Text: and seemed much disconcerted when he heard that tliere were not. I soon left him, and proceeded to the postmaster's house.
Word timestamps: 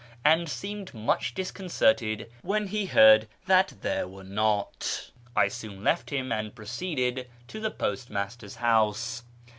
and 0.25 0.49
seemed 0.49 0.95
much 0.95 1.35
disconcerted 1.35 2.31
when 2.41 2.65
he 2.65 2.87
heard 2.87 3.27
that 3.45 3.71
tliere 3.83 4.09
were 4.09 4.23
not. 4.23 5.11
I 5.35 5.47
soon 5.47 5.83
left 5.83 6.09
him, 6.09 6.31
and 6.31 6.55
proceeded 6.55 7.29
to 7.49 7.59
the 7.59 7.69
postmaster's 7.69 8.55
house. 8.55 9.21